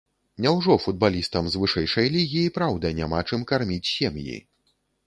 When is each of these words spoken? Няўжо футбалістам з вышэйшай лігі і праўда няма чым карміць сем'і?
Няўжо 0.45 0.77
футбалістам 0.85 1.43
з 1.55 1.61
вышэйшай 1.65 2.11
лігі 2.17 2.41
і 2.47 2.55
праўда 2.59 2.95
няма 3.03 3.25
чым 3.31 3.49
карміць 3.55 3.85
сем'і? 3.97 4.45